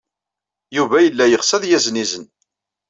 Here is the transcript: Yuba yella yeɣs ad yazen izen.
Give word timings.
Yuba 0.75 0.97
yella 1.05 1.25
yeɣs 1.27 1.49
ad 1.55 1.63
yazen 1.67 2.01
izen. 2.03 2.25